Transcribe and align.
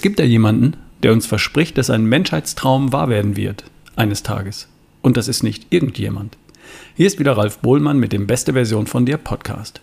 Es 0.00 0.02
gibt 0.02 0.18
da 0.18 0.24
jemanden, 0.24 0.78
der 1.02 1.12
uns 1.12 1.26
verspricht, 1.26 1.76
dass 1.76 1.90
ein 1.90 2.06
Menschheitstraum 2.06 2.90
wahr 2.90 3.10
werden 3.10 3.36
wird, 3.36 3.64
eines 3.96 4.22
Tages. 4.22 4.66
Und 5.02 5.18
das 5.18 5.28
ist 5.28 5.42
nicht 5.42 5.66
irgendjemand. 5.68 6.38
Hier 6.96 7.06
ist 7.06 7.18
wieder 7.18 7.36
Ralf 7.36 7.58
Bohlmann 7.58 7.98
mit 7.98 8.14
dem 8.14 8.26
Beste 8.26 8.54
Version 8.54 8.86
von 8.86 9.04
dir 9.04 9.18
Podcast. 9.18 9.82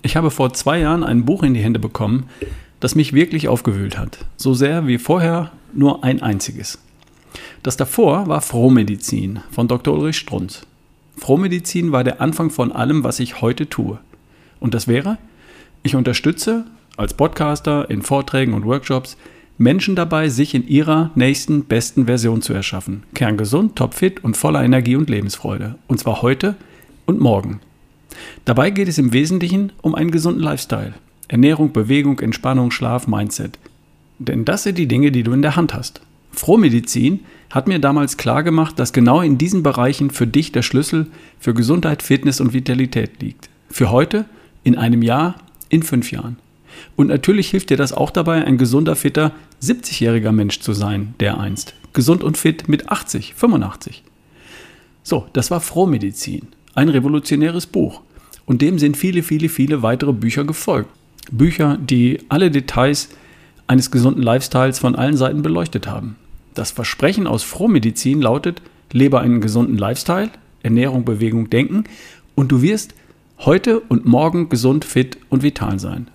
Ich 0.00 0.16
habe 0.16 0.30
vor 0.30 0.54
zwei 0.54 0.78
Jahren 0.78 1.04
ein 1.04 1.26
Buch 1.26 1.42
in 1.42 1.52
die 1.52 1.60
Hände 1.60 1.78
bekommen, 1.78 2.30
das 2.80 2.94
mich 2.94 3.12
wirklich 3.12 3.46
aufgewühlt 3.46 3.98
hat. 3.98 4.24
So 4.38 4.54
sehr 4.54 4.86
wie 4.86 4.96
vorher 4.96 5.52
nur 5.74 6.02
ein 6.02 6.22
einziges. 6.22 6.78
Das 7.62 7.76
davor 7.76 8.26
war 8.26 8.40
Frohmedizin 8.40 9.40
von 9.50 9.68
Dr. 9.68 9.92
Ulrich 9.92 10.16
Strunz. 10.16 10.62
Frohmedizin 11.18 11.92
war 11.92 12.04
der 12.04 12.22
Anfang 12.22 12.48
von 12.48 12.72
allem, 12.72 13.04
was 13.04 13.20
ich 13.20 13.42
heute 13.42 13.68
tue. 13.68 13.98
Und 14.60 14.72
das 14.72 14.88
wäre, 14.88 15.18
ich 15.82 15.94
unterstütze 15.94 16.64
als 17.00 17.14
Podcaster 17.14 17.88
in 17.88 18.02
Vorträgen 18.02 18.52
und 18.52 18.66
Workshops 18.66 19.16
Menschen 19.56 19.96
dabei, 19.96 20.28
sich 20.28 20.54
in 20.54 20.66
ihrer 20.68 21.10
nächsten 21.14 21.64
besten 21.64 22.06
Version 22.06 22.40
zu 22.42 22.52
erschaffen. 22.52 23.02
Kerngesund, 23.14 23.76
topfit 23.76 24.22
und 24.22 24.36
voller 24.36 24.62
Energie 24.62 24.96
und 24.96 25.10
Lebensfreude. 25.10 25.76
Und 25.86 25.98
zwar 25.98 26.22
heute 26.22 26.56
und 27.06 27.20
morgen. 27.20 27.60
Dabei 28.44 28.70
geht 28.70 28.88
es 28.88 28.98
im 28.98 29.12
Wesentlichen 29.12 29.72
um 29.82 29.94
einen 29.94 30.10
gesunden 30.10 30.42
Lifestyle. 30.42 30.94
Ernährung, 31.28 31.72
Bewegung, 31.72 32.20
Entspannung, 32.20 32.70
Schlaf, 32.70 33.06
Mindset. 33.06 33.58
Denn 34.18 34.44
das 34.44 34.62
sind 34.62 34.76
die 34.78 34.88
Dinge, 34.88 35.10
die 35.10 35.22
du 35.22 35.32
in 35.32 35.42
der 35.42 35.56
Hand 35.56 35.74
hast. 35.74 36.00
Frohmedizin 36.32 37.20
hat 37.50 37.66
mir 37.66 37.78
damals 37.78 38.16
klar 38.16 38.42
gemacht, 38.42 38.78
dass 38.78 38.92
genau 38.92 39.20
in 39.20 39.38
diesen 39.38 39.62
Bereichen 39.62 40.10
für 40.10 40.26
dich 40.26 40.52
der 40.52 40.62
Schlüssel 40.62 41.06
für 41.38 41.54
Gesundheit, 41.54 42.02
Fitness 42.02 42.40
und 42.40 42.52
Vitalität 42.52 43.20
liegt. 43.22 43.48
Für 43.68 43.90
heute, 43.90 44.26
in 44.64 44.76
einem 44.76 45.02
Jahr, 45.02 45.36
in 45.68 45.82
fünf 45.82 46.12
Jahren. 46.12 46.36
Und 46.96 47.08
natürlich 47.08 47.50
hilft 47.50 47.70
dir 47.70 47.76
das 47.76 47.92
auch 47.92 48.10
dabei, 48.10 48.44
ein 48.44 48.58
gesunder, 48.58 48.96
fitter 48.96 49.32
70-jähriger 49.62 50.32
Mensch 50.32 50.60
zu 50.60 50.72
sein, 50.72 51.14
der 51.20 51.38
einst. 51.38 51.74
Gesund 51.92 52.22
und 52.22 52.38
fit 52.38 52.68
mit 52.68 52.90
80, 52.90 53.34
85. 53.34 54.02
So, 55.02 55.26
das 55.32 55.50
war 55.50 55.60
Frohmedizin. 55.60 56.48
Ein 56.74 56.88
revolutionäres 56.88 57.66
Buch. 57.66 58.02
Und 58.46 58.62
dem 58.62 58.78
sind 58.78 58.96
viele, 58.96 59.22
viele, 59.22 59.48
viele 59.48 59.82
weitere 59.82 60.12
Bücher 60.12 60.44
gefolgt. 60.44 60.90
Bücher, 61.30 61.78
die 61.80 62.20
alle 62.28 62.50
Details 62.50 63.08
eines 63.66 63.90
gesunden 63.90 64.22
Lifestyles 64.22 64.78
von 64.78 64.96
allen 64.96 65.16
Seiten 65.16 65.42
beleuchtet 65.42 65.86
haben. 65.86 66.16
Das 66.54 66.72
Versprechen 66.72 67.26
aus 67.26 67.42
Frohmedizin 67.42 68.20
lautet, 68.20 68.60
lebe 68.92 69.20
einen 69.20 69.40
gesunden 69.40 69.78
Lifestyle, 69.78 70.30
Ernährung, 70.62 71.04
Bewegung, 71.04 71.48
Denken 71.50 71.84
und 72.34 72.50
du 72.50 72.62
wirst 72.62 72.94
heute 73.38 73.80
und 73.80 74.04
morgen 74.04 74.48
gesund, 74.48 74.84
fit 74.84 75.18
und 75.28 75.42
vital 75.42 75.78
sein. 75.78 76.08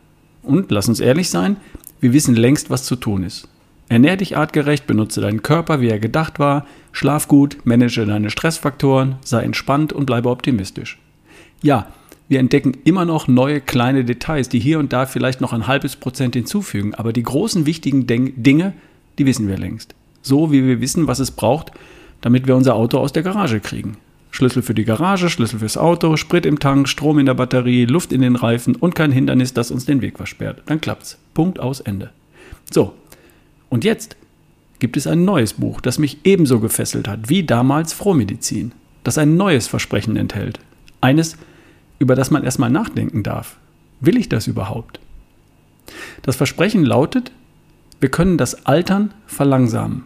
Und 0.45 0.71
lass 0.71 0.88
uns 0.88 0.99
ehrlich 0.99 1.29
sein, 1.29 1.57
wir 1.99 2.13
wissen 2.13 2.35
längst, 2.35 2.69
was 2.69 2.83
zu 2.83 2.95
tun 2.95 3.23
ist. 3.23 3.47
Ernähr 3.88 4.17
dich 4.17 4.38
artgerecht, 4.38 4.88
benutze 4.88 5.21
deinen 5.21 5.43
Körper, 5.43 5.79
wie 5.79 5.89
er 5.89 5.99
gedacht 5.99 6.39
war, 6.39 6.65
schlaf 6.91 7.27
gut, 7.27 7.57
manage 7.65 8.05
deine 8.05 8.29
Stressfaktoren, 8.29 9.16
sei 9.23 9.43
entspannt 9.43 9.93
und 9.93 10.05
bleibe 10.05 10.29
optimistisch. 10.29 10.99
Ja, 11.61 11.88
wir 12.27 12.39
entdecken 12.39 12.75
immer 12.83 13.05
noch 13.05 13.27
neue 13.27 13.61
kleine 13.61 14.03
Details, 14.03 14.49
die 14.49 14.59
hier 14.59 14.79
und 14.79 14.91
da 14.91 15.05
vielleicht 15.05 15.41
noch 15.41 15.53
ein 15.53 15.67
halbes 15.67 15.95
Prozent 15.95 16.35
hinzufügen, 16.35 16.95
aber 16.95 17.13
die 17.13 17.21
großen 17.21 17.67
wichtigen 17.67 18.07
Dinge, 18.07 18.73
die 19.19 19.25
wissen 19.27 19.47
wir 19.47 19.57
längst. 19.57 19.93
So 20.23 20.51
wie 20.51 20.66
wir 20.66 20.81
wissen, 20.81 21.05
was 21.05 21.19
es 21.19 21.29
braucht, 21.29 21.71
damit 22.21 22.47
wir 22.47 22.55
unser 22.55 22.75
Auto 22.75 22.97
aus 22.97 23.13
der 23.13 23.21
Garage 23.21 23.59
kriegen. 23.59 23.97
Schlüssel 24.36 24.61
für 24.61 24.73
die 24.73 24.83
Garage, 24.83 25.30
Schlüssel 25.30 25.59
fürs 25.59 25.78
Auto, 25.78 26.17
Sprit 26.17 26.45
im 26.45 26.59
Tank, 26.59 26.89
Strom 26.89 27.19
in 27.19 27.25
der 27.25 27.36
Batterie, 27.36 27.86
Luft 27.86 28.11
in 28.11 28.19
den 28.19 28.36
Reifen 28.36 28.75
und 28.75 28.94
kein 28.94 29.14
Hindernis, 29.14 29.53
das 29.53 29.72
uns 29.72 29.86
den 29.86 30.02
Weg 30.02 30.17
versperrt. 30.17 30.61
Dann 30.66 30.81
klappt's. 30.81 31.17
Punkt 31.33 31.58
aus 31.58 31.80
Ende. 31.80 32.11
So. 32.69 32.94
Und 33.69 33.86
jetzt 33.86 34.17
gibt 34.79 34.97
es 34.97 35.07
ein 35.07 35.23
neues 35.23 35.53
Buch, 35.53 35.79
das 35.79 36.00
mich 36.00 36.19
ebenso 36.25 36.59
gefesselt 36.59 37.07
hat 37.07 37.29
wie 37.29 37.44
damals 37.44 37.94
Frohmedizin, 37.94 38.73
das 39.06 39.18
ein 39.18 39.38
neues 39.38 39.68
Versprechen 39.68 40.18
enthält. 40.18 40.59
Eines, 41.00 41.38
über 41.97 42.16
das 42.16 42.29
man 42.29 42.44
erstmal 42.44 42.69
nachdenken 42.69 43.23
darf. 43.23 43.56
Will 44.02 44.17
ich 44.17 44.28
das 44.28 44.47
überhaupt? 44.47 45.00
Das 46.23 46.35
Versprechen 46.35 46.84
lautet, 46.84 47.31
wir 48.02 48.09
können 48.09 48.38
das 48.38 48.66
Altern 48.66 49.13
verlangsamen. 49.28 50.03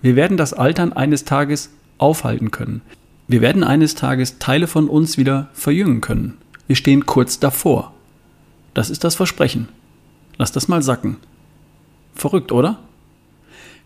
Wir 0.00 0.14
werden 0.14 0.36
das 0.36 0.52
Altern 0.52 0.92
eines 0.92 1.24
Tages 1.24 1.70
aufhalten 1.98 2.52
können. 2.52 2.80
Wir 3.26 3.40
werden 3.40 3.64
eines 3.64 3.94
Tages 3.94 4.38
Teile 4.38 4.66
von 4.66 4.88
uns 4.88 5.16
wieder 5.16 5.48
verjüngen 5.54 6.00
können. 6.00 6.36
Wir 6.66 6.76
stehen 6.76 7.06
kurz 7.06 7.38
davor. 7.38 7.94
Das 8.74 8.90
ist 8.90 9.04
das 9.04 9.14
Versprechen. 9.14 9.68
Lass 10.36 10.52
das 10.52 10.68
mal 10.68 10.82
sacken. 10.82 11.16
Verrückt, 12.14 12.52
oder? 12.52 12.80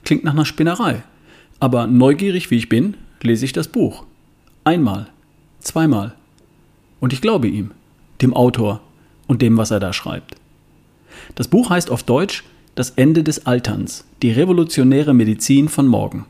Klingt 0.05 0.25
nach 0.25 0.33
einer 0.33 0.45
Spinnerei. 0.45 1.03
Aber 1.61 1.87
neugierig 1.87 2.51
wie 2.51 2.57
ich 2.57 2.69
bin, 2.69 2.97
lese 3.23 3.45
ich 3.45 3.53
das 3.53 3.69
Buch. 3.69 4.05
Einmal, 4.65 5.09
zweimal. 5.61 6.15
Und 7.01 7.13
ich 7.13 7.21
glaube 7.21 7.49
ihm, 7.49 7.71
dem 8.23 8.35
Autor 8.35 8.81
und 9.27 9.43
dem, 9.43 9.57
was 9.57 9.71
er 9.71 9.81
da 9.81 9.93
schreibt. 9.93 10.37
Das 11.35 11.49
Buch 11.49 11.71
heißt 11.71 11.91
auf 11.91 12.03
Deutsch 12.03 12.45
Das 12.75 12.91
Ende 12.91 13.25
des 13.25 13.47
Alterns, 13.47 14.05
die 14.23 14.31
revolutionäre 14.31 15.15
Medizin 15.15 15.69
von 15.69 15.87
morgen. 15.87 16.27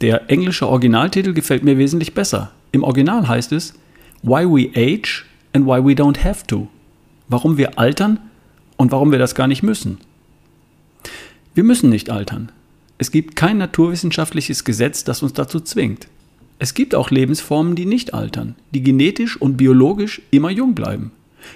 Der 0.00 0.30
englische 0.30 0.68
Originaltitel 0.68 1.32
gefällt 1.32 1.64
mir 1.64 1.76
wesentlich 1.76 2.14
besser. 2.14 2.52
Im 2.70 2.84
Original 2.84 3.26
heißt 3.26 3.50
es 3.52 3.74
Why 4.22 4.44
We 4.44 4.70
Age 4.76 5.26
and 5.52 5.66
Why 5.66 5.84
We 5.84 6.00
Don't 6.00 6.22
Have 6.22 6.46
to. 6.46 6.68
Warum 7.28 7.56
wir 7.56 7.78
altern 7.78 8.20
und 8.76 8.92
warum 8.92 9.10
wir 9.10 9.18
das 9.18 9.34
gar 9.34 9.48
nicht 9.48 9.64
müssen. 9.64 9.98
Wir 11.54 11.64
müssen 11.64 11.90
nicht 11.90 12.10
altern. 12.10 12.52
Es 12.98 13.10
gibt 13.10 13.34
kein 13.34 13.58
naturwissenschaftliches 13.58 14.64
Gesetz, 14.64 15.02
das 15.02 15.22
uns 15.22 15.32
dazu 15.32 15.58
zwingt. 15.58 16.06
Es 16.60 16.74
gibt 16.74 16.94
auch 16.94 17.10
Lebensformen, 17.10 17.74
die 17.74 17.86
nicht 17.86 18.14
altern, 18.14 18.54
die 18.72 18.82
genetisch 18.82 19.40
und 19.40 19.56
biologisch 19.56 20.22
immer 20.30 20.50
jung 20.50 20.74
bleiben, 20.74 21.10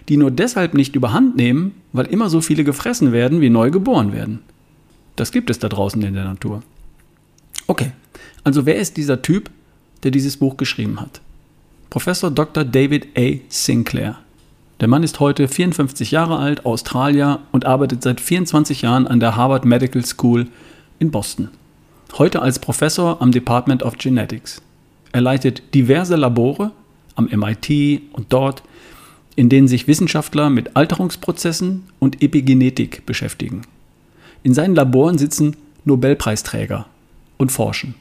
die 0.09 0.17
nur 0.17 0.33
deshalb 0.33 0.75
nicht 0.75 0.97
überhand 0.97 1.37
nehmen, 1.37 1.75
weil 1.93 2.07
immer 2.07 2.29
so 2.29 2.41
viele 2.41 2.65
gefressen 2.65 3.13
werden, 3.13 3.41
wie 3.41 3.51
neu 3.51 3.71
geboren 3.71 4.13
werden. 4.13 4.41
Das 5.15 5.31
gibt 5.31 5.51
es 5.51 5.59
da 5.59 5.69
draußen 5.69 6.03
in 6.03 6.15
der 6.15 6.25
Natur. 6.25 6.63
Okay, 7.67 7.93
also 8.45 8.67
wer 8.67 8.77
ist 8.77 8.97
dieser 8.97 9.23
Typ, 9.23 9.51
der 10.03 10.11
dieses 10.11 10.37
Buch 10.37 10.57
geschrieben 10.57 11.01
hat? 11.01 11.21
Professor 11.91 12.31
Dr. 12.31 12.65
David 12.65 13.09
A. 13.17 13.39
Sinclair. 13.49 14.19
Der 14.81 14.89
Mann 14.89 15.05
ist 15.05 15.21
heute 15.21 15.47
54 15.47 16.11
Jahre 16.11 16.39
alt, 16.39 16.67
Australier 16.67 17.41
und 17.53 17.67
arbeitet 17.67 18.03
seit 18.03 18.21
24 18.21 18.83
Jahren 18.83 19.07
an 19.07 19.21
der 19.21 19.37
Harvard 19.37 19.65
Medical 19.65 20.05
School 20.05 20.49
in 20.99 21.11
Boston. 21.11 21.51
Heute 22.19 22.43
als 22.43 22.59
Professor 22.59 23.23
am 23.23 23.31
Department 23.31 23.83
of 23.83 23.97
Genetics. 23.97 24.61
Er 25.13 25.21
leitet 25.21 25.75
diverse 25.75 26.17
Labore 26.17 26.73
am 27.15 27.27
MIT 27.27 28.03
und 28.13 28.33
dort, 28.33 28.63
in 29.37 29.49
denen 29.49 29.69
sich 29.69 29.87
Wissenschaftler 29.87 30.51
mit 30.51 30.75
Alterungsprozessen 30.77 31.85
und 32.01 32.23
Epigenetik 32.23 33.07
beschäftigen. 33.07 33.63
In 34.43 34.53
seinen 34.53 34.75
Laboren 34.75 35.19
sitzen 35.19 35.57
Nobelpreisträger 35.85 36.87
und 37.43 37.53
forschen. 37.53 37.95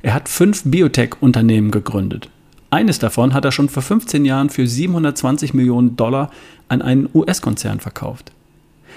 Er 0.00 0.14
hat 0.14 0.28
fünf 0.28 0.62
Biotech-Unternehmen 0.64 1.70
gegründet. 1.70 2.30
Eines 2.70 2.98
davon 2.98 3.34
hat 3.34 3.44
er 3.44 3.52
schon 3.52 3.68
vor 3.68 3.82
15 3.82 4.24
Jahren 4.24 4.50
für 4.50 4.66
720 4.66 5.54
Millionen 5.54 5.96
Dollar 5.96 6.30
an 6.68 6.82
einen 6.82 7.08
US-Konzern 7.12 7.80
verkauft. 7.80 8.32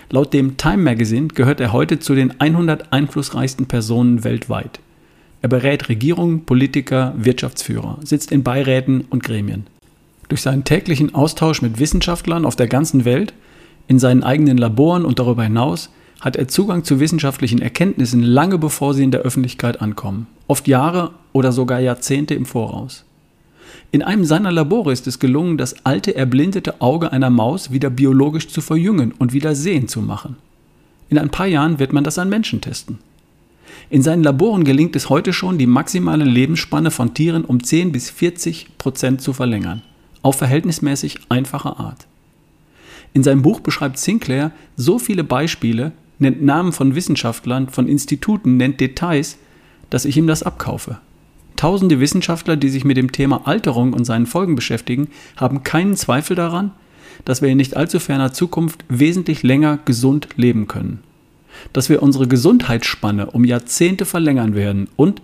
Laut 0.09 0.33
dem 0.33 0.57
Time 0.57 0.77
Magazine 0.77 1.27
gehört 1.27 1.59
er 1.59 1.71
heute 1.71 1.99
zu 1.99 2.15
den 2.15 2.39
100 2.39 2.91
einflussreichsten 2.91 3.65
Personen 3.65 4.23
weltweit. 4.23 4.79
Er 5.41 5.49
berät 5.49 5.89
Regierungen, 5.89 6.45
Politiker, 6.45 7.13
Wirtschaftsführer, 7.17 7.97
sitzt 8.03 8.31
in 8.31 8.43
Beiräten 8.43 9.05
und 9.09 9.23
Gremien. 9.23 9.67
Durch 10.27 10.41
seinen 10.41 10.63
täglichen 10.63 11.15
Austausch 11.15 11.61
mit 11.61 11.79
Wissenschaftlern 11.79 12.45
auf 12.45 12.55
der 12.55 12.67
ganzen 12.67 13.05
Welt, 13.05 13.33
in 13.87 13.99
seinen 13.99 14.23
eigenen 14.23 14.57
Laboren 14.57 15.05
und 15.05 15.17
darüber 15.17 15.43
hinaus 15.43 15.89
hat 16.21 16.35
er 16.35 16.47
Zugang 16.47 16.83
zu 16.83 16.99
wissenschaftlichen 16.99 17.61
Erkenntnissen 17.61 18.21
lange 18.21 18.59
bevor 18.59 18.93
sie 18.93 19.03
in 19.03 19.11
der 19.11 19.21
Öffentlichkeit 19.21 19.81
ankommen, 19.81 20.27
oft 20.47 20.67
Jahre 20.67 21.11
oder 21.33 21.51
sogar 21.51 21.79
Jahrzehnte 21.79 22.35
im 22.35 22.45
Voraus. 22.45 23.03
In 23.91 24.03
einem 24.03 24.23
seiner 24.23 24.51
Labore 24.51 24.93
ist 24.93 25.07
es 25.07 25.19
gelungen, 25.19 25.57
das 25.57 25.85
alte 25.85 26.15
erblindete 26.15 26.79
Auge 26.79 27.11
einer 27.11 27.29
Maus 27.29 27.71
wieder 27.71 27.89
biologisch 27.89 28.47
zu 28.47 28.61
verjüngen 28.61 29.13
und 29.17 29.33
wieder 29.33 29.55
sehen 29.55 29.87
zu 29.87 30.01
machen. 30.01 30.37
In 31.09 31.17
ein 31.17 31.29
paar 31.29 31.47
Jahren 31.47 31.79
wird 31.79 31.91
man 31.91 32.03
das 32.03 32.19
an 32.19 32.29
Menschen 32.29 32.61
testen. 32.61 32.99
In 33.89 34.01
seinen 34.01 34.23
Laboren 34.23 34.63
gelingt 34.63 34.95
es 34.95 35.09
heute 35.09 35.33
schon, 35.33 35.57
die 35.57 35.67
maximale 35.67 36.23
Lebensspanne 36.23 36.91
von 36.91 37.13
Tieren 37.13 37.43
um 37.43 37.63
10 37.63 37.91
bis 37.91 38.09
40 38.09 38.77
Prozent 38.77 39.21
zu 39.21 39.33
verlängern, 39.33 39.81
auf 40.21 40.37
verhältnismäßig 40.37 41.19
einfache 41.29 41.77
Art. 41.77 42.07
In 43.13 43.23
seinem 43.23 43.41
Buch 43.41 43.59
beschreibt 43.59 43.97
Sinclair 43.97 44.51
so 44.77 44.99
viele 44.99 45.23
Beispiele, 45.23 45.91
nennt 46.21 46.41
Namen 46.41 46.71
von 46.71 46.95
Wissenschaftlern, 46.95 47.69
von 47.69 47.87
Instituten, 47.87 48.57
nennt 48.57 48.79
Details, 48.79 49.37
dass 49.89 50.05
ich 50.05 50.17
ihm 50.17 50.27
das 50.27 50.43
abkaufe. 50.43 50.99
Tausende 51.57 51.99
Wissenschaftler, 51.99 52.55
die 52.55 52.69
sich 52.69 52.85
mit 52.85 52.97
dem 52.97 53.11
Thema 53.11 53.47
Alterung 53.47 53.93
und 53.93 54.05
seinen 54.05 54.25
Folgen 54.25 54.55
beschäftigen, 54.55 55.09
haben 55.35 55.63
keinen 55.63 55.95
Zweifel 55.95 56.35
daran, 56.35 56.71
dass 57.25 57.41
wir 57.41 57.49
in 57.49 57.57
nicht 57.57 57.77
allzu 57.77 57.99
ferner 57.99 58.33
Zukunft 58.33 58.85
wesentlich 58.87 59.43
länger 59.43 59.77
gesund 59.85 60.29
leben 60.37 60.67
können. 60.67 61.03
dass 61.73 61.89
wir 61.89 62.01
unsere 62.03 62.27
Gesundheitsspanne 62.27 63.27
um 63.31 63.45
Jahrzehnte 63.45 64.05
verlängern 64.05 64.55
werden 64.55 64.87
und 64.95 65.21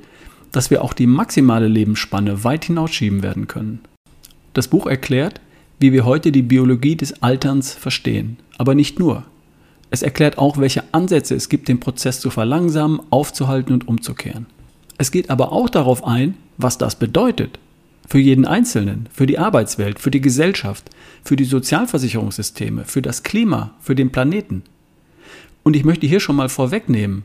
dass 0.52 0.70
wir 0.70 0.84
auch 0.84 0.94
die 0.94 1.08
maximale 1.08 1.68
Lebensspanne 1.68 2.44
weit 2.44 2.66
hinausschieben 2.66 3.24
werden 3.24 3.48
können. 3.48 3.80
Das 4.54 4.68
Buch 4.68 4.88
erklärt, 4.88 5.42
wie 5.80 5.92
wir 5.92 6.06
heute 6.06 6.32
die 6.32 6.42
Biologie 6.42 6.96
des 6.96 7.22
Alterns 7.22 7.74
verstehen, 7.74 8.38
aber 8.58 8.74
nicht 8.74 9.00
nur. 9.00 9.24
Es 9.89 10.01
erklärt 10.01 10.38
auch, 10.38 10.57
welche 10.57 10.84
Ansätze 10.94 11.36
es 11.36 11.50
gibt, 11.50 11.68
den 11.68 11.80
Prozess 11.80 12.19
zu 12.19 12.30
verlangsamen, 12.30 13.01
aufzuhalten 13.10 13.74
und 13.74 13.88
umzukehren. 13.88 14.48
Es 14.98 15.12
geht 15.12 15.30
aber 15.30 15.51
auch 15.51 15.69
darauf 15.69 16.06
ein, 16.06 16.36
was 16.57 16.78
das 16.78 16.95
bedeutet. 16.95 17.60
Für 18.07 18.19
jeden 18.19 18.45
Einzelnen, 18.45 19.07
für 19.12 19.28
die 19.28 19.38
Arbeitswelt, 19.38 20.00
für 20.00 20.12
die 20.12 20.22
Gesellschaft, 20.22 20.89
für 21.24 21.36
die 21.36 21.45
Sozialversicherungssysteme, 21.45 22.86
für 22.86 23.01
das 23.01 23.24
Klima, 23.24 23.75
für 23.81 23.95
den 23.95 24.12
Planeten. 24.12 24.63
Und 25.63 25.75
ich 25.75 25.84
möchte 25.84 26.07
hier 26.07 26.22
schon 26.22 26.38
mal 26.38 26.50
vorwegnehmen, 26.50 27.24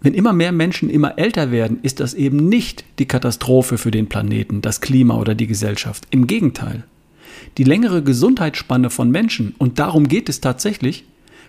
wenn 0.00 0.14
immer 0.14 0.32
mehr 0.32 0.52
Menschen 0.52 0.90
immer 0.90 1.18
älter 1.18 1.50
werden, 1.50 1.78
ist 1.82 1.98
das 1.98 2.14
eben 2.14 2.48
nicht 2.48 2.84
die 2.98 3.06
Katastrophe 3.06 3.78
für 3.78 3.90
den 3.90 4.08
Planeten, 4.08 4.62
das 4.62 4.80
Klima 4.80 5.16
oder 5.16 5.34
die 5.34 5.48
Gesellschaft. 5.48 6.06
Im 6.10 6.26
Gegenteil. 6.28 6.84
Die 7.56 7.64
längere 7.64 8.02
Gesundheitsspanne 8.02 8.90
von 8.90 9.10
Menschen, 9.10 9.54
und 9.58 9.78
darum 9.78 10.06
geht 10.06 10.28
es 10.28 10.40
tatsächlich, 10.40 11.04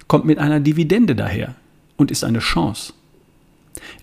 kommt 0.09 0.25
mit 0.25 0.39
einer 0.39 0.59
Dividende 0.59 1.15
daher 1.15 1.55
und 1.95 2.11
ist 2.11 2.25
eine 2.25 2.39
Chance. 2.39 2.93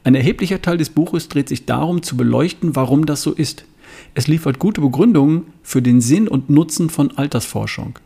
Ein 0.05 0.15
erheblicher 0.15 0.63
Teil 0.63 0.79
des 0.79 0.89
Buches 0.89 1.29
dreht 1.29 1.51
sich 1.51 1.67
darum 1.67 2.03
zu 2.03 2.17
beleuchten, 2.17 2.77
warum 2.77 3.05
das 3.05 3.23
so 3.23 3.33
ist. 3.33 3.67
Es 4.15 4.29
liefert 4.29 4.59
gute 4.59 4.81
Begründungen 4.81 5.43
für 5.63 5.83
den 5.83 6.01
Sinn 6.01 6.29
und 6.29 6.49
Nutzen 6.49 6.89
von 6.91 7.11
Altersforschung. 7.19 7.99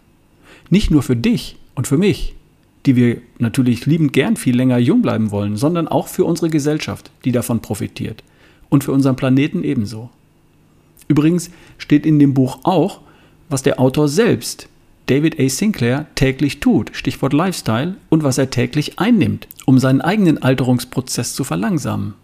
Nicht 0.70 0.90
nur 0.90 1.02
für 1.02 1.14
dich 1.14 1.56
und 1.74 1.86
für 1.86 1.98
mich, 1.98 2.34
die 2.86 2.96
wir 2.96 3.20
natürlich 3.38 3.84
liebend 3.84 4.14
gern 4.14 4.36
viel 4.36 4.56
länger 4.56 4.78
jung 4.78 5.02
bleiben 5.02 5.30
wollen, 5.30 5.56
sondern 5.56 5.86
auch 5.86 6.08
für 6.08 6.24
unsere 6.24 6.48
Gesellschaft, 6.48 7.10
die 7.26 7.32
davon 7.32 7.60
profitiert. 7.60 8.24
Und 8.70 8.82
für 8.82 8.92
unseren 8.92 9.16
Planeten 9.16 9.62
ebenso. 9.62 10.08
Übrigens 11.06 11.50
steht 11.76 12.06
in 12.06 12.18
dem 12.18 12.32
Buch 12.32 12.60
auch, 12.62 13.02
was 13.50 13.62
der 13.62 13.78
Autor 13.78 14.08
selbst 14.08 14.69
David 15.10 15.40
A. 15.40 15.48
Sinclair 15.48 16.06
täglich 16.14 16.60
tut, 16.60 16.92
Stichwort 16.94 17.32
Lifestyle, 17.32 17.96
und 18.10 18.22
was 18.22 18.38
er 18.38 18.50
täglich 18.50 19.00
einnimmt, 19.00 19.48
um 19.66 19.80
seinen 19.80 20.00
eigenen 20.00 20.40
Alterungsprozess 20.40 21.34
zu 21.34 21.42
verlangsamen. 21.42 22.14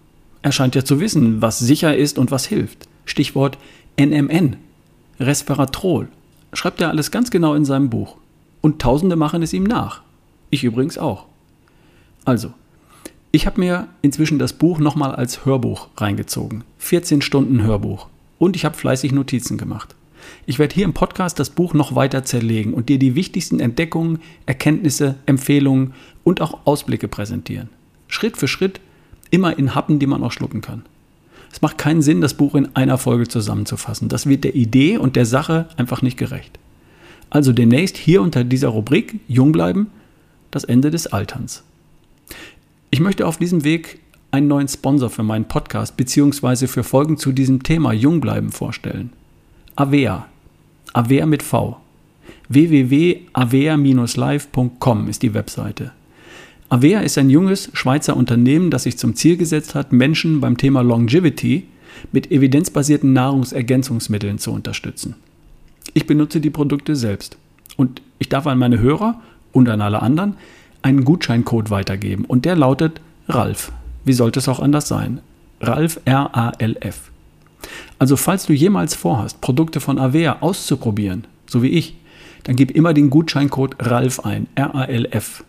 Er 0.43 0.53
scheint 0.53 0.77
ja 0.77 0.85
zu 0.85 1.01
wissen, 1.01 1.43
was 1.43 1.59
sicher 1.59 1.97
ist 1.97 2.17
und 2.17 2.31
was 2.31 2.47
hilft. 2.47 2.87
Stichwort 3.05 3.59
NMN, 3.99 4.55
Resveratrol. 5.19 6.07
Schreibt 6.53 6.81
er 6.81 6.91
alles 6.91 7.11
ganz 7.11 7.33
genau 7.33 7.55
in 7.55 7.65
seinem 7.65 7.91
Buch. 7.91 8.19
Und 8.61 8.81
Tausende 8.81 9.17
machen 9.17 9.43
es 9.43 9.53
ihm 9.53 9.65
nach. 9.65 10.03
Ich 10.51 10.63
übrigens 10.63 10.97
auch. 10.97 11.27
Also, 12.25 12.53
ich 13.33 13.47
habe 13.47 13.59
mir 13.59 13.89
inzwischen 14.03 14.39
das 14.39 14.53
Buch 14.53 14.79
nochmal 14.79 15.13
als 15.13 15.45
Hörbuch 15.45 15.89
reingezogen. 15.97 16.63
14 16.79 17.21
Stunden 17.21 17.65
Hörbuch. 17.65 18.07
Und 18.39 18.55
ich 18.55 18.65
habe 18.65 18.77
fleißig 18.77 19.11
Notizen 19.11 19.59
gemacht. 19.59 19.97
Ich 20.47 20.59
werde 20.59 20.75
hier 20.75 20.85
im 20.85 20.95
Podcast 20.95 21.39
das 21.39 21.51
Buch 21.51 21.75
noch 21.75 21.95
weiter 21.95 22.25
zerlegen 22.25 22.75
und 22.75 22.89
dir 22.89 22.99
die 22.99 23.15
wichtigsten 23.15 23.61
Entdeckungen, 23.61 24.21
Erkenntnisse, 24.47 25.17
Empfehlungen 25.27 25.95
und 26.25 26.41
auch 26.41 26.59
Ausblicke 26.65 27.09
präsentieren. 27.09 27.69
Schritt 28.09 28.37
für 28.37 28.49
Schritt, 28.49 28.81
immer 29.31 29.59
in 29.59 29.75
Happen, 29.75 29.99
die 29.99 30.07
man 30.07 30.23
auch 30.23 30.33
schlucken 30.33 30.61
kann. 30.61 30.83
Es 31.53 31.63
macht 31.63 31.79
keinen 31.79 32.03
Sinn, 32.03 32.21
das 32.21 32.35
Buch 32.35 32.55
in 32.55 32.75
einer 32.77 32.99
Folge 32.99 33.29
zusammenzufassen. 33.29 34.09
Das 34.09 34.27
wird 34.27 34.45
der 34.45 34.55
Idee 34.55 34.99
und 34.99 35.17
der 35.17 35.27
Sache 35.27 35.69
einfach 35.77 36.03
nicht 36.03 36.19
gerecht. 36.19 36.59
Also 37.31 37.53
demnächst 37.53 37.97
hier 37.97 38.23
unter 38.23 38.45
dieser 38.45 38.69
Rubrik 38.69 39.21
Jung 39.27 39.53
bleiben, 39.53 39.89
das 40.51 40.65
Ende 40.65 40.91
des 40.91 41.07
Alterns. 41.07 41.65
Ich 42.91 43.01
möchte 43.01 43.27
auf 43.27 43.39
diesem 43.39 43.65
Weg 43.65 44.01
einen 44.31 44.49
neuen 44.49 44.69
Sponsor 44.69 45.11
für 45.11 45.23
meinen 45.23 45.47
Podcast 45.47 45.97
bzw. 45.97 46.67
für 46.67 46.85
Folgen 46.85 47.17
zu 47.17 47.33
diesem 47.33 47.63
Thema 47.63 47.93
Jung 47.93 48.21
bleiben 48.21 48.53
vorstellen. 48.53 49.13
Avea. 49.79 50.27
Avea 50.95 51.27
mit 51.27 51.43
V. 51.43 51.77
www.avea-live.com 52.49 55.09
ist 55.09 55.23
die 55.23 55.35
Webseite. 55.35 55.93
Avea 56.71 57.01
ist 57.01 57.19
ein 57.19 57.29
junges 57.29 57.69
Schweizer 57.75 58.17
Unternehmen, 58.17 58.71
das 58.71 58.85
sich 58.85 58.97
zum 58.97 59.15
Ziel 59.15 59.37
gesetzt 59.37 59.75
hat, 59.75 59.93
Menschen 59.93 60.41
beim 60.41 60.57
Thema 60.57 60.81
Longevity 60.81 61.65
mit 62.11 62.33
evidenzbasierten 62.33 63.13
Nahrungsergänzungsmitteln 63.13 64.39
zu 64.39 64.51
unterstützen. 64.51 65.17
Ich 65.93 66.07
benutze 66.07 66.41
die 66.41 66.49
Produkte 66.49 66.97
selbst 66.97 67.37
und 67.77 68.01
ich 68.19 68.31
darf 68.31 68.47
an 68.47 68.59
meine 68.59 68.81
Hörer 68.81 69.21
und 69.53 69.69
an 69.69 69.83
alle 69.83 70.01
anderen 70.01 70.37
einen 70.81 71.05
Gutscheincode 71.05 71.69
weitergeben 71.69 72.25
und 72.25 72.47
der 72.47 72.57
lautet 72.57 73.03
RALF. 73.29 73.73
Wie 74.07 74.15
sollte 74.15 74.39
es 74.39 74.49
auch 74.49 74.61
anders 74.61 74.89
sein? 74.89 75.21
RALF 75.61 76.01
R-A-L-F. 76.07 77.11
Also 77.99 78.17
falls 78.17 78.47
du 78.47 78.53
jemals 78.53 78.95
vorhast, 78.95 79.41
Produkte 79.41 79.81
von 79.81 79.99
Avea 79.99 80.39
auszuprobieren, 80.41 81.27
so 81.47 81.63
wie 81.63 81.69
ich, 81.69 81.97
dann 82.45 82.57
gib 82.57 82.71
immer 82.71 82.95
den 82.95 83.11
Gutscheincode 83.11 83.77
RALF 83.79 84.21
ein, 84.21 84.47
R-A-L-F, 84.55 85.45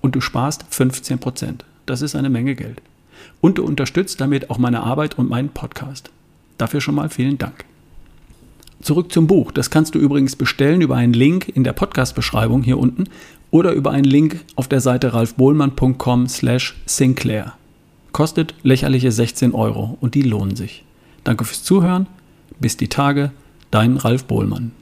und 0.00 0.14
du 0.14 0.20
sparst 0.20 0.64
15%. 0.72 1.60
Das 1.86 2.02
ist 2.02 2.14
eine 2.14 2.30
Menge 2.30 2.54
Geld. 2.54 2.80
Und 3.40 3.58
du 3.58 3.64
unterstützt 3.64 4.20
damit 4.20 4.50
auch 4.50 4.58
meine 4.58 4.82
Arbeit 4.82 5.18
und 5.18 5.28
meinen 5.28 5.48
Podcast. 5.48 6.10
Dafür 6.56 6.80
schon 6.80 6.94
mal 6.94 7.08
vielen 7.08 7.38
Dank. 7.38 7.64
Zurück 8.80 9.12
zum 9.12 9.26
Buch. 9.26 9.50
Das 9.52 9.70
kannst 9.70 9.94
du 9.94 9.98
übrigens 9.98 10.36
bestellen 10.36 10.80
über 10.80 10.96
einen 10.96 11.12
Link 11.12 11.48
in 11.48 11.64
der 11.64 11.72
Podcast-Beschreibung 11.72 12.62
hier 12.62 12.78
unten 12.78 13.04
oder 13.50 13.72
über 13.72 13.90
einen 13.90 14.04
Link 14.04 14.44
auf 14.54 14.68
der 14.68 14.80
Seite 14.80 15.14
ralfbohlmann.com 15.14 16.28
slash 16.28 16.76
Sinclair. 16.86 17.54
Kostet 18.12 18.54
lächerliche 18.62 19.10
16 19.10 19.52
Euro 19.52 19.98
und 20.00 20.14
die 20.14 20.22
lohnen 20.22 20.56
sich. 20.56 20.84
Danke 21.28 21.44
fürs 21.44 21.62
Zuhören. 21.62 22.06
Bis 22.58 22.78
die 22.78 22.88
Tage. 22.88 23.32
Dein 23.70 23.98
Ralf 23.98 24.24
Bohlmann. 24.24 24.72